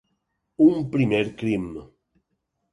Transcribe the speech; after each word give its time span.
Un 0.67 0.73
primer 0.95 1.23
crim. 1.43 1.69